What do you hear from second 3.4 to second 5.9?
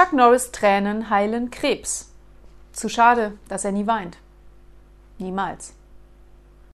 dass er nie weint. Niemals.